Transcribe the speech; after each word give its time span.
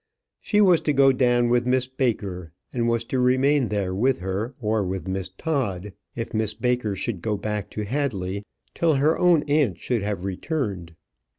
She 0.39 0.61
was 0.61 0.81
to 0.81 0.93
go 0.93 1.11
down 1.11 1.47
with 1.49 1.67
Miss 1.67 1.87
Baker; 1.87 2.53
and 2.73 2.89
was 2.89 3.03
to 3.03 3.19
remain 3.19 3.67
there 3.67 3.93
with 3.93 4.17
her, 4.17 4.55
or 4.59 4.83
with 4.83 5.07
Miss 5.07 5.29
Todd 5.29 5.93
if 6.15 6.33
Miss 6.33 6.55
Baker 6.55 6.95
should 6.95 7.21
go 7.21 7.37
back 7.37 7.69
to 7.69 7.85
Hadley, 7.85 8.43
till 8.73 8.95
her 8.95 9.15
own 9.19 9.43
aunt 9.43 9.77
should 9.77 10.01
have 10.01 10.23
returned. 10.23 10.95